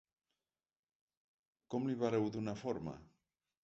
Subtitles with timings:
[1.75, 3.01] Com li vareu donar forma?